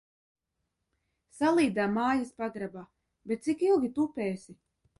[1.35, 2.85] Salīdām mājas pagrabā,
[3.33, 4.61] bet cik ilgi tupēsi.